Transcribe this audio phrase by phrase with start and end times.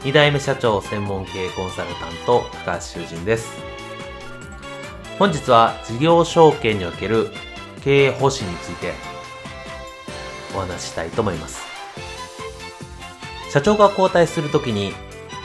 [0.00, 3.52] 2代目社長専門経営コンサルタント高橋修人です。
[5.18, 7.28] 本日は事業承継における
[7.82, 8.94] 経営方針について
[10.56, 11.60] お話ししたいと思います。
[13.50, 14.94] 社長が交代するときに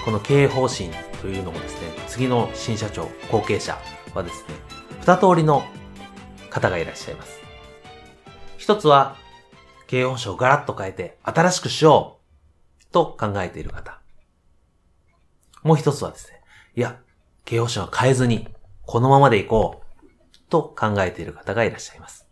[0.05, 0.89] この経営方針
[1.21, 3.77] というのもですね次の新社長後継者
[4.13, 4.55] はですね
[5.01, 5.63] 二通りの
[6.49, 7.41] 方がいらっしゃいます。
[8.57, 9.17] 一つは
[9.87, 12.19] 経営方針をガラッと変えて新しくしよ
[12.81, 13.99] うと考えている方。
[15.65, 16.41] もう一つはですね、
[16.75, 16.99] いや、
[17.43, 18.47] 経営方針は変えずに、
[18.83, 22.27] このままでいこう、と考えている方がいらっしゃいます。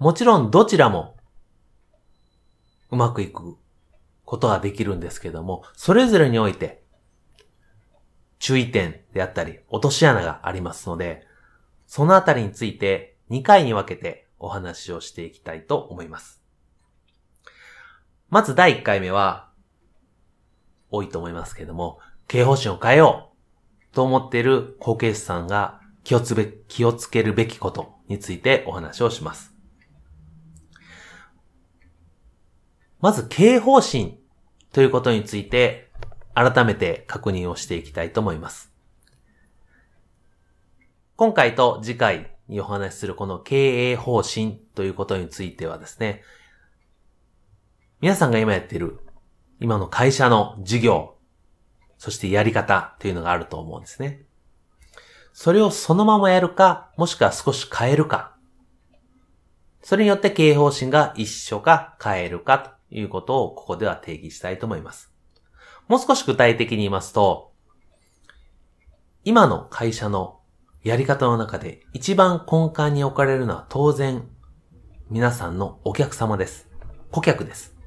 [0.00, 1.16] もちろんどちらも、
[2.90, 3.56] うまくいく
[4.24, 6.82] ことはできるんですけども、それぞれにおいて、
[8.40, 11.24] 注意点であったり、落とし穴がありますので、
[11.86, 16.42] そのあたりについて2回に分けてお話をしていきたいと思います。
[18.28, 19.47] まず第1回目は、
[20.90, 23.32] 多いと思いますけれども、経営方針を変えよ
[23.92, 29.54] うと思っている後継者さんが気をつべ、気をつけるべきことについてお話をします。
[33.00, 34.18] まず経営方針
[34.72, 35.90] ということについて
[36.34, 38.72] 改めて確認をしていきたいと思います。
[41.16, 46.22] 今回と次回にお話しするこの経営方針ということについてはですね、
[48.00, 49.00] 皆さんが今やっている
[49.60, 51.16] 今の会社の事業、
[51.98, 54.22] そしてやり方というのがあると思うんですね。
[55.32, 58.36] それをそのままやるか、もしくは少し変えるか。
[59.82, 65.12] それによって経営方針が一緒か変えるかということをここでは定義したいと思います。
[65.88, 67.52] もう少し具体的に言いますと、
[69.24, 70.40] 今の会社の
[70.82, 74.28] やり方の中で一番根幹に置かれるのは当然
[75.10, 76.68] 皆さんのお客様です。
[77.10, 77.77] 顧客です。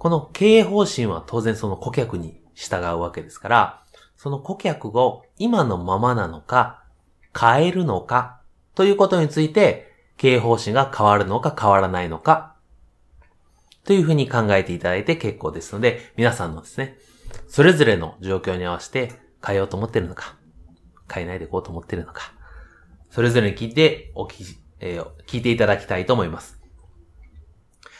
[0.00, 3.82] この経営方針は当然その顧客に従うわけですから、
[4.16, 6.82] その顧客を今のままなのか、
[7.38, 8.40] 変えるのか、
[8.74, 12.56] ということについて、経営方針が変わるのか変わらないのか、
[13.84, 16.96] というふうに考えていただいて結構ですので、皆さんのですね、
[17.46, 19.12] それぞれの状況に合わせて
[19.44, 20.34] 変えようと思っているのか、
[21.12, 22.32] 変えないでいこうと思っているのか、
[23.10, 26.58] それぞれに聞いて、お聞えー、聞いていただきたいと思います。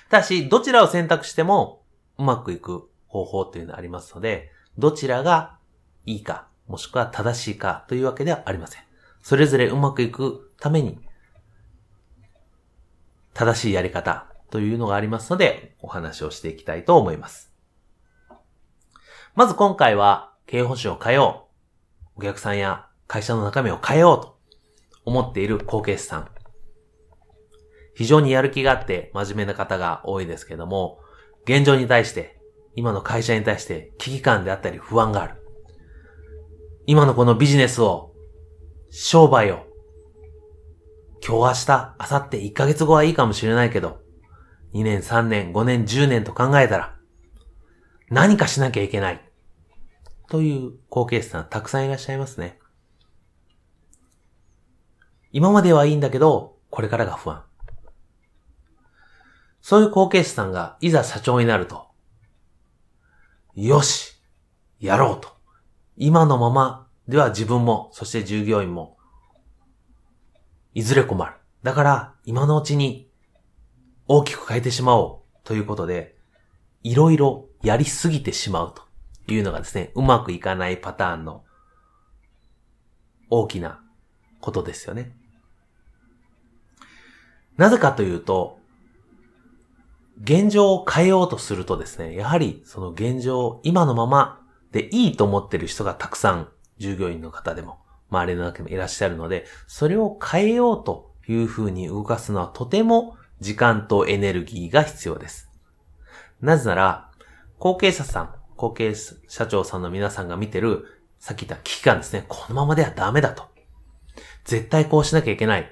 [0.09, 1.80] ただし、どちらを選択しても、
[2.21, 5.57] うまくいく方法というのがありますので、どちらが
[6.05, 8.83] いいか、もしくは正しいかというわけではありません。
[9.23, 11.01] それぞれうまくいくために、
[13.33, 17.51] 正しいやり方というのがありますので、お話をしていきたいと思います。
[19.35, 21.49] まず今回は、経営方針を変えよ
[22.17, 22.21] う。
[22.21, 24.39] お客さんや会社の中身を変えようと
[25.07, 26.29] 思っている後継者さん。
[27.95, 31.01] 非常にやる気があって真面目な方が多いですけども、
[31.45, 32.39] 現状に対して、
[32.77, 35.35] 今の会社に対して危機感であったり不安がある。
[36.87, 38.13] 今のこのビジネスを、
[38.91, 39.67] 商売を、
[41.27, 44.01] 今日明日、明後日、1ヶ月後はいいかもしれないけど、
[44.73, 46.97] 2年、3年、5年、10年と考えたら、
[48.09, 49.31] 何かしなきゃいけない。
[50.29, 52.59] という後継者さんたくさんいらっしゃいますね。
[55.33, 57.45] 今まではいいんだけど、これからが不安。
[59.71, 61.87] そういう後継者さんがいざ社長になると、
[63.55, 64.21] よし
[64.81, 65.29] やろうと。
[65.97, 68.99] 今のままでは自分も、そして従業員も、
[70.75, 71.35] いずれ困る。
[71.63, 73.13] だから、今のうちに
[74.09, 76.17] 大きく変えてしまおうということで、
[76.83, 81.45] いろいろやりすぎてしまうというのがですね、うまくいかないパターンの
[83.31, 83.81] 大きな
[84.41, 85.17] ことですよね。
[87.57, 88.59] なぜかというと、
[90.23, 94.41] 現状を変えようとするとですね、やはりその現状、今のまま
[94.73, 97.79] でいいと思ってる人がたくさん従業員の方でも
[98.11, 105.49] 周りの中にもいらっしゃるので、それを変えようというふうに動かすのはとても時間とエネルギーが必要です。
[106.41, 107.11] なぜなら、
[107.59, 110.85] 後継者さん、後継社長さんの皆さんが見てる、
[111.19, 112.25] さっき言った危機感ですね。
[112.29, 113.45] このままではダメだと。
[114.45, 115.71] 絶対こうしなきゃいけない。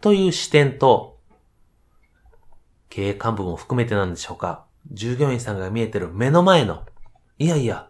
[0.00, 1.19] という視点と、
[2.90, 4.66] 経営幹部も含めてなんでしょうか。
[4.92, 6.84] 従業員さんが見えてる目の前の、
[7.38, 7.88] いやいや、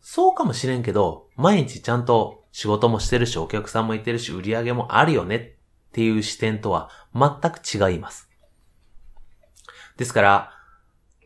[0.00, 8.28] そうかもしれんけど、毎日ちゃんと仕事もしてるし、お客さんもいてるし、売り上げもあるよねっていう視点とは全く違います。
[9.96, 10.52] ですから、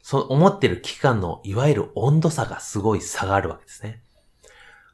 [0.03, 4.03] その思ってる期間のいわゆる温度差がすごい差があるわけですね。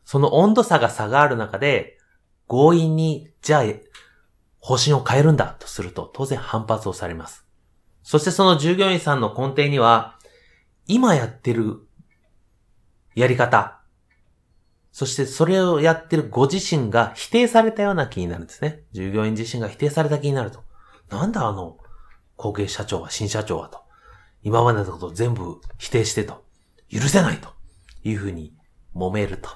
[0.04, 1.98] その温度差が差がある中で、
[2.46, 3.64] 強引に、じゃあ、
[4.60, 7.47] 方針を変えるんだとすると、当然反発をされます。
[8.08, 10.18] そしてその従業員さんの根底には、
[10.86, 11.86] 今やってる
[13.14, 13.82] やり方、
[14.92, 18.80] そしてそれをやってるご自身が否定されたような気になるんですね。
[18.92, 20.64] 従業員自身が否定された気になると。
[21.10, 21.76] なんだあの、
[22.36, 23.80] 後継社長は、新社長はと。
[24.42, 26.46] 今までのことを全部否定してと。
[26.90, 27.50] 許せないと
[28.04, 28.54] いうふうに
[28.96, 29.50] 揉めると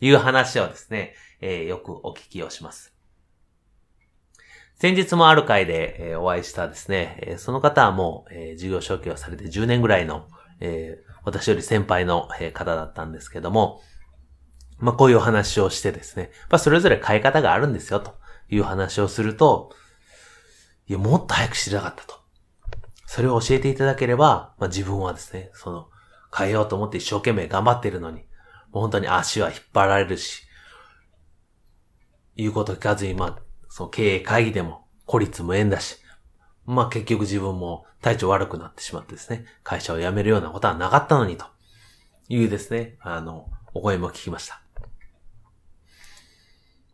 [0.00, 2.97] いう話をですね、えー、よくお聞きをします。
[4.80, 10.28] 先日もある回で、えー、お会いしたですね、えー、その方はもう、えー、事業承継をされて10年ぐらいの、
[10.60, 13.80] えー、私より先輩の、えー、方だったんですけども、
[14.78, 18.14] まあ、こういうお話をしてですね、まあ、それぞれ変え方があるんですよ、と
[18.48, 19.74] いう話をすると、
[20.86, 22.14] いや、もっと早く知りたかったと。
[23.04, 25.88] それを教えていただければ、まあ、自分はですね、その、
[26.36, 28.20] 変えようと思って一生懸命頑張っているのに、
[28.70, 30.44] もう本当に足は引っ張られるし、
[32.36, 35.98] 言うこと聞かずに、まあ、その経営会議でも孤立無縁だし、
[36.66, 41.46] まあ結局自分も体調悪くなってしまってですね、会社を辞めるようなことはなかったのにと
[42.28, 44.60] いうですね、あの、お声も聞きました。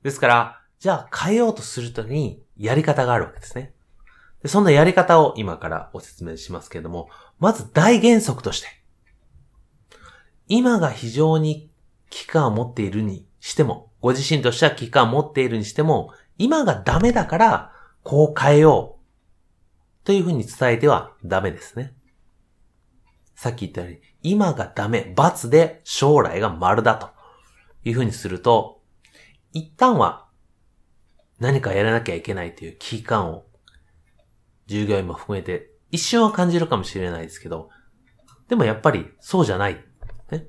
[0.02, 3.72] ですから、じゃあ変えようとするときにやり方があるわけですね。
[4.42, 8.68] でそんなやり方を今からお説明しますけれども、まず大原則として、
[10.46, 11.70] 今が非常に
[12.10, 17.72] 危機感を持っているにしても、ご自身としては危機感を持っているにしても、今がダメだから、
[18.02, 20.06] こう変えよう。
[20.06, 21.94] というふうに伝えてはダメですね。
[23.34, 27.10] さっき言ったように、今がダメ、罰で将来が丸だと
[27.84, 28.82] いうふうにすると、
[29.52, 30.26] 一旦は
[31.38, 33.44] 何かやらなきゃいけないという危機感を
[34.66, 37.70] 従業員も含めて一瞬は感じるかもしれないですけど、
[38.48, 39.84] でもやっぱりそうじゃない。
[40.30, 40.46] ね、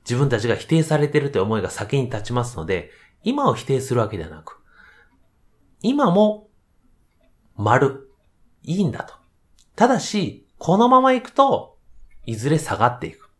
[0.00, 2.90] 自分たちが否定されてるという思いが先に立ちますので、
[3.22, 4.57] 今を否定するわけではなく、
[5.82, 6.48] 今も
[7.56, 8.10] 丸、
[8.62, 9.14] いいんだと。
[9.76, 11.76] ただし、このまま行くと、
[12.26, 13.30] いずれ下がっていく。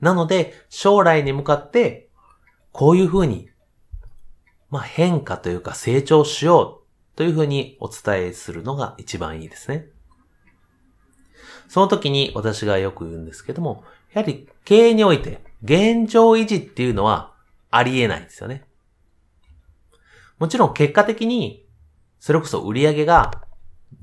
[0.00, 2.10] なので、将来に向かって、
[2.72, 3.48] こういうふうに、
[4.70, 9.86] まあ、変化というか成長しようというふうにお伝えするのが一番いいですね。
[11.68, 17.34] その時に私がよく言うんですけども、やはり経営において現状維持っていうのは
[17.70, 18.64] ありえないんですよね。
[20.38, 21.66] もちろん結果的に、
[22.18, 23.30] それこそ売り上げが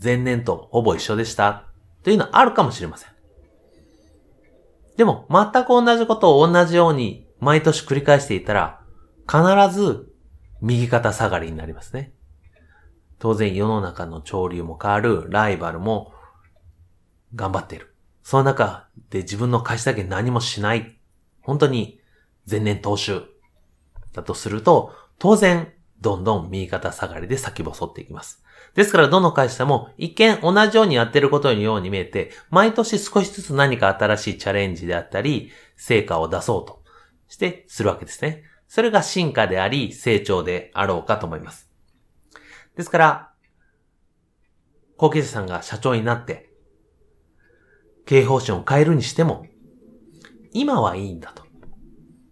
[0.02, 1.66] 前年とほぼ一緒でした
[2.04, 3.10] というのはあるかもしれません。
[4.98, 8.82] でも、全く同じことを同じように毎年繰り返していたら、
[9.28, 9.42] 必
[9.74, 10.12] ず
[10.62, 12.14] 右肩下がりになりますね。
[13.20, 16.14] 当然世の中の潮流も変わる、ライバルも
[17.36, 17.96] 頑張っている。
[18.24, 21.00] その中で自分の会社だけ何もしない。
[21.42, 22.00] 本当に
[22.50, 23.24] 前年踏襲
[24.14, 28.44] だとすると、当然どんどん右肩下がりで先細っていきます。
[28.76, 36.84] ですからどの会社も一見同じようにやってることのように見えて、毎年少しずつ何か新しいチャレンジであったり、成果を出そうと
[37.28, 38.44] してするわけですね。
[38.68, 41.70] それが進化であり、成長であろうかと思います。
[42.76, 43.32] ですから、
[44.96, 46.50] 後継者さんが社長になって、
[48.06, 49.46] 経営方針を変えるにしても、
[50.54, 51.44] 今はいいんだと。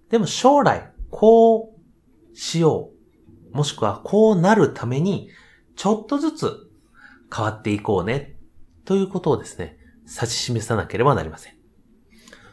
[0.09, 2.98] でも将来、こうしよう。
[3.51, 5.29] もしくはこうなるために、
[5.75, 6.69] ちょっとずつ
[7.33, 8.37] 変わっていこうね、
[8.85, 11.53] ということをですね、指し示さなければなりません。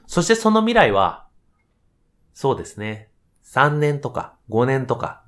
[0.06, 1.26] そしてその未来は、
[2.34, 3.10] そうですね、
[3.44, 5.24] 3年とか5年とか、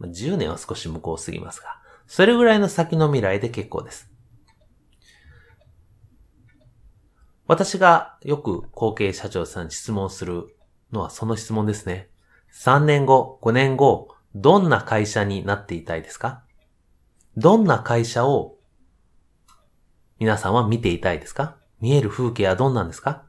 [0.00, 4.10] 10年は少し向こうすぎますが、それぐらいの先の未来で結構です。
[7.46, 10.56] 私がよく後継社長さんに質問する
[10.92, 12.10] のはその質問ですね。
[12.52, 16.42] 3年後、5年後、どんな会社になっていたいですか？
[17.38, 18.58] どんな会社を
[20.18, 21.56] 皆さんは見ていたいですか？
[21.80, 23.24] 見える風景はどんなんですか？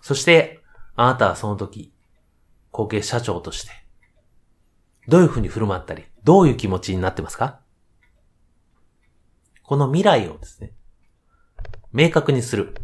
[0.00, 0.60] そして、
[0.94, 1.92] あなたはその時、
[2.70, 3.72] 後継社長として、
[5.08, 7.58] どういうふうに振る舞ったり、どういう気持ちになってますか？
[9.64, 10.72] この未来をですね、
[11.92, 12.76] 明確にする。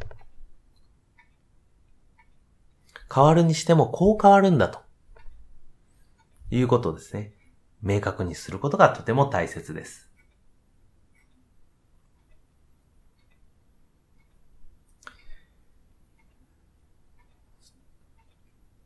[3.14, 4.80] 変わるにしてもこう変わるんだと。
[6.50, 7.32] いうことをですね、
[7.82, 10.10] 明確にすることがとても大切です。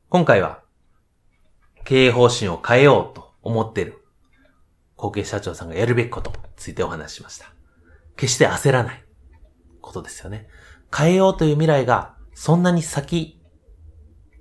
[0.09, 0.63] 今回は、
[1.85, 4.05] 経営方針を変えようと思っている
[4.97, 7.55] 後継社長さんがやるべきことについてお話ししました。
[8.17, 9.05] 決して焦らない
[9.81, 10.49] ことですよね。
[10.95, 13.41] 変えようという未来がそんなに先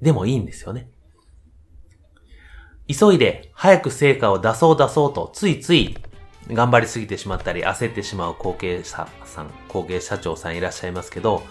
[0.02, 0.90] でもいいんですよね。
[2.91, 5.96] 急いで早く成果を出そう出そうとついつい
[6.51, 11.43] 頑張りすぎてしまったり焦ってしまう後継者さん、後継社長さんいらっしゃいますけど、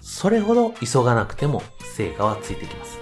[0.00, 1.62] それほど急がなくても
[1.96, 2.98] 成果はついてきます。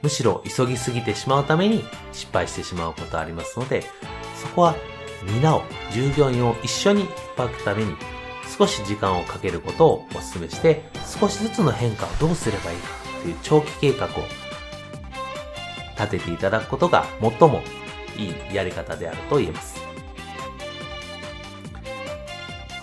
[0.00, 3.82] むしろ急ぎすぎてしまうために失敗してしまうことありますので、
[4.40, 4.74] そこは
[5.34, 7.94] 皆を、従業員を一緒に引っ張くために
[8.56, 10.84] 少し時間をかけることをお勧めして、
[11.20, 12.88] 少しずつの変化をどうすればいいか
[13.22, 14.08] という長期計画を
[15.98, 17.62] 立てていただくことが最も
[18.16, 19.80] いいやり方であると言えます。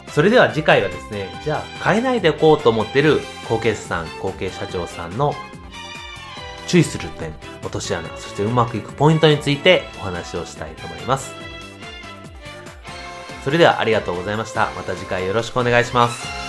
[0.10, 3.20] それでは次回はですね、じゃあ変えないでおこうと思ってる
[3.50, 5.36] 後継さん、後継社長さんの
[6.68, 11.34] 注意する点、落とし穴、そしてうまくいくポイントについてお話をしたいと思います。
[13.44, 14.72] それではありがとうございました。
[14.76, 16.45] また次回よろしくお願いします。